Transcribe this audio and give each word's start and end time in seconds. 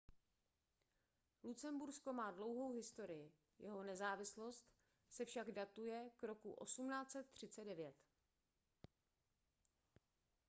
lucembursko 1.43 2.13
má 2.13 2.31
dlouhou 2.31 2.71
historii 2.71 3.31
jeho 3.59 3.83
nezávislost 3.83 4.67
se 5.09 5.25
však 5.25 5.51
datuje 5.51 6.09
k 6.17 6.23
roku 6.23 6.55
1839 6.65 7.95